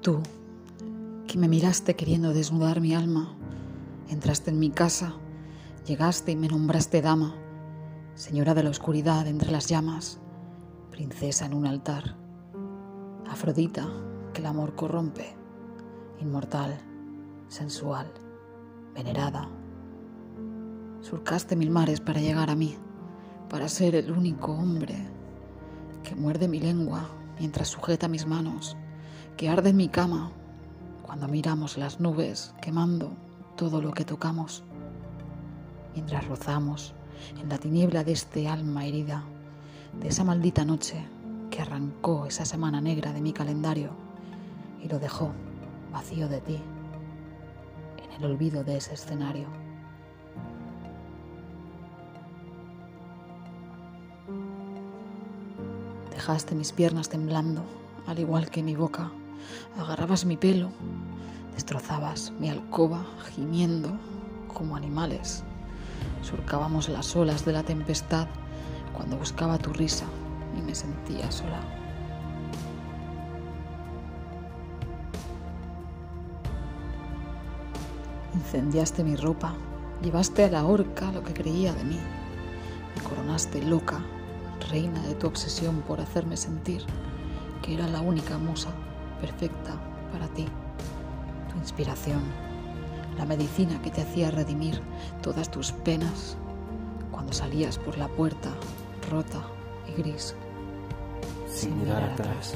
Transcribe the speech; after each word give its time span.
Tú, 0.00 0.22
que 1.26 1.36
me 1.36 1.46
miraste 1.46 1.94
queriendo 1.94 2.32
desnudar 2.32 2.80
mi 2.80 2.94
alma, 2.94 3.36
entraste 4.08 4.50
en 4.50 4.58
mi 4.58 4.70
casa, 4.70 5.12
llegaste 5.86 6.32
y 6.32 6.36
me 6.36 6.48
nombraste 6.48 7.02
dama, 7.02 7.34
señora 8.14 8.54
de 8.54 8.62
la 8.62 8.70
oscuridad 8.70 9.26
entre 9.26 9.50
las 9.50 9.68
llamas, 9.68 10.18
princesa 10.90 11.44
en 11.44 11.52
un 11.52 11.66
altar, 11.66 12.16
Afrodita 13.30 13.86
que 14.32 14.40
el 14.40 14.46
amor 14.46 14.74
corrompe, 14.74 15.36
inmortal, 16.18 16.80
sensual, 17.48 18.10
venerada. 18.92 19.48
Surcaste 21.00 21.54
mil 21.54 21.70
mares 21.70 22.00
para 22.00 22.20
llegar 22.20 22.50
a 22.50 22.56
mí, 22.56 22.76
para 23.48 23.68
ser 23.68 23.94
el 23.94 24.10
único 24.10 24.52
hombre 24.52 24.96
que 26.02 26.16
muerde 26.16 26.48
mi 26.48 26.58
lengua 26.58 27.08
mientras 27.38 27.68
sujeta 27.68 28.08
mis 28.08 28.26
manos, 28.26 28.76
que 29.40 29.48
arde 29.48 29.70
en 29.70 29.76
mi 29.78 29.88
cama 29.88 30.30
cuando 31.00 31.26
miramos 31.26 31.78
las 31.78 31.98
nubes 31.98 32.52
quemando 32.60 33.16
todo 33.56 33.80
lo 33.80 33.90
que 33.92 34.04
tocamos, 34.04 34.62
mientras 35.94 36.28
rozamos 36.28 36.92
en 37.40 37.48
la 37.48 37.56
tiniebla 37.56 38.04
de 38.04 38.12
este 38.12 38.48
alma 38.48 38.84
herida, 38.84 39.24
de 39.98 40.08
esa 40.08 40.24
maldita 40.24 40.66
noche 40.66 41.06
que 41.50 41.62
arrancó 41.62 42.26
esa 42.26 42.44
semana 42.44 42.82
negra 42.82 43.14
de 43.14 43.22
mi 43.22 43.32
calendario 43.32 43.92
y 44.84 44.88
lo 44.88 44.98
dejó 44.98 45.30
vacío 45.90 46.28
de 46.28 46.42
ti, 46.42 46.58
en 48.04 48.12
el 48.12 48.30
olvido 48.30 48.62
de 48.62 48.76
ese 48.76 48.92
escenario. 48.92 49.46
Dejaste 56.10 56.54
mis 56.54 56.72
piernas 56.72 57.08
temblando, 57.08 57.62
al 58.06 58.18
igual 58.18 58.50
que 58.50 58.62
mi 58.62 58.76
boca. 58.76 59.10
Agarrabas 59.78 60.24
mi 60.24 60.36
pelo, 60.36 60.70
destrozabas 61.54 62.32
mi 62.38 62.50
alcoba, 62.50 63.04
gimiendo 63.34 63.90
como 64.52 64.76
animales. 64.76 65.44
Surcábamos 66.22 66.88
las 66.88 67.14
olas 67.16 67.44
de 67.44 67.52
la 67.52 67.62
tempestad 67.62 68.28
cuando 68.94 69.16
buscaba 69.16 69.58
tu 69.58 69.72
risa 69.72 70.06
y 70.58 70.62
me 70.62 70.74
sentía 70.74 71.30
sola. 71.30 71.60
Incendiaste 78.34 79.04
mi 79.04 79.16
ropa, 79.16 79.54
llevaste 80.02 80.44
a 80.44 80.50
la 80.50 80.64
horca 80.64 81.12
lo 81.12 81.22
que 81.22 81.34
creía 81.34 81.72
de 81.72 81.84
mí, 81.84 81.98
me 82.96 83.02
coronaste 83.02 83.62
loca 83.62 84.00
reina 84.70 85.02
de 85.02 85.14
tu 85.14 85.26
obsesión 85.26 85.82
por 85.82 86.00
hacerme 86.00 86.36
sentir 86.36 86.84
que 87.62 87.74
era 87.74 87.88
la 87.88 88.00
única 88.00 88.38
musa 88.38 88.70
perfecta 89.20 89.74
para 90.12 90.26
ti, 90.28 90.46
tu 91.50 91.58
inspiración, 91.58 92.22
la 93.16 93.26
medicina 93.26 93.80
que 93.82 93.90
te 93.90 94.02
hacía 94.02 94.30
redimir 94.30 94.80
todas 95.22 95.50
tus 95.50 95.72
penas 95.72 96.36
cuando 97.10 97.32
salías 97.32 97.78
por 97.78 97.98
la 97.98 98.08
puerta 98.08 98.50
rota 99.10 99.42
y 99.88 100.00
gris, 100.00 100.34
sin, 101.46 101.78
mirar 101.78 102.02
atrás. 102.02 102.54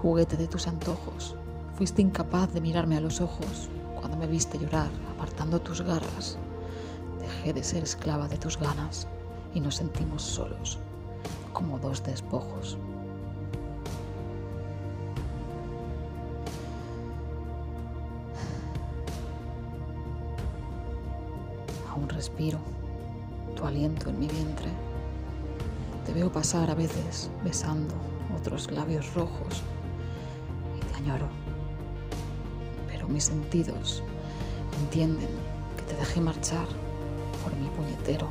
Juguete 0.00 0.36
de 0.36 0.46
tus 0.46 0.68
antojos, 0.68 1.34
fuiste 1.74 2.00
incapaz 2.00 2.52
de 2.52 2.60
mirarme 2.60 2.96
a 2.96 3.00
los 3.00 3.20
ojos 3.20 3.68
cuando 3.98 4.16
me 4.16 4.26
viste 4.26 4.58
llorar 4.58 4.88
apartando 5.16 5.60
tus 5.60 5.82
garras. 5.82 6.38
Dejé 7.18 7.52
de 7.52 7.64
ser 7.64 7.82
esclava 7.82 8.28
de 8.28 8.36
tus 8.36 8.58
ganas 8.58 9.08
y 9.52 9.60
nos 9.60 9.76
sentimos 9.76 10.22
solos, 10.22 10.78
como 11.56 11.78
dos 11.78 12.02
despojos. 12.02 12.76
Aún 21.90 22.10
respiro 22.10 22.58
tu 23.54 23.64
aliento 23.64 24.10
en 24.10 24.18
mi 24.18 24.28
vientre. 24.28 24.68
Te 26.04 26.12
veo 26.12 26.30
pasar 26.30 26.70
a 26.70 26.74
veces 26.74 27.30
besando 27.42 27.94
otros 28.38 28.70
labios 28.70 29.14
rojos 29.14 29.62
y 30.76 30.80
te 30.84 30.94
añoro. 30.96 31.28
Pero 32.86 33.08
mis 33.08 33.24
sentidos 33.24 34.02
entienden 34.82 35.30
que 35.78 35.82
te 35.84 35.96
dejé 35.96 36.20
marchar 36.20 36.66
por 37.42 37.56
mi 37.56 37.68
puñetero 37.68 38.28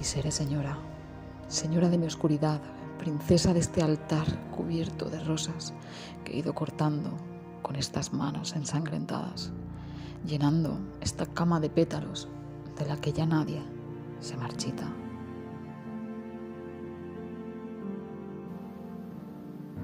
Y 0.00 0.04
seré 0.04 0.30
señora, 0.30 0.78
señora 1.48 1.90
de 1.90 1.98
mi 1.98 2.06
oscuridad, 2.06 2.58
princesa 2.98 3.52
de 3.52 3.60
este 3.60 3.82
altar 3.82 4.26
cubierto 4.50 5.10
de 5.10 5.22
rosas 5.22 5.74
que 6.24 6.32
he 6.32 6.38
ido 6.38 6.54
cortando 6.54 7.10
con 7.60 7.76
estas 7.76 8.14
manos 8.14 8.56
ensangrentadas, 8.56 9.52
llenando 10.24 10.78
esta 11.02 11.26
cama 11.26 11.60
de 11.60 11.68
pétalos 11.68 12.28
de 12.78 12.86
la 12.86 12.96
que 12.96 13.12
ya 13.12 13.26
nadie 13.26 13.62
se 14.20 14.38
marchita. 14.38 14.88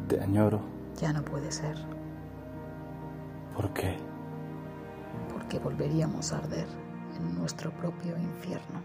Te 0.08 0.18
añoro. 0.20 0.60
Ya 0.98 1.12
no 1.12 1.22
puede 1.22 1.52
ser. 1.52 1.76
¿Por 3.54 3.70
qué? 3.74 3.98
Porque 5.30 5.58
volveríamos 5.58 6.32
a 6.32 6.38
arder 6.38 6.66
en 7.18 7.38
nuestro 7.38 7.70
propio 7.72 8.16
infierno. 8.16 8.80